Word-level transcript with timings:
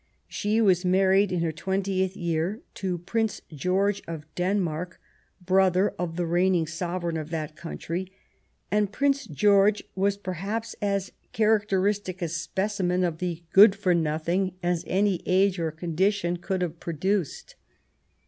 She 0.27 0.59
was 0.61 0.83
married 0.83 1.31
in 1.31 1.41
her 1.41 1.51
twentieth 1.51 2.17
year 2.17 2.63
to 2.73 2.97
Prince 2.97 3.39
George 3.53 4.01
of 4.07 4.25
Denmark, 4.33 4.99
brother 5.45 5.89
of 5.99 6.15
the 6.15 6.25
reigning 6.25 6.65
sovereign 6.65 7.17
of 7.17 7.29
that 7.29 7.55
country, 7.55 8.11
and 8.71 8.91
Prince 8.91 9.27
George 9.27 9.83
was 9.93 10.17
perhaps 10.17 10.73
as 10.81 11.11
character 11.33 11.79
istic 11.83 12.23
a 12.23 12.29
specimen 12.29 13.03
of 13.03 13.19
the 13.19 13.43
good 13.53 13.75
for 13.75 13.93
nothing 13.93 14.55
as 14.63 14.83
any 14.87 15.21
age 15.27 15.59
or 15.59 15.69
condition 15.69 16.37
could 16.37 16.63
have 16.63 16.79
produced. 16.79 17.53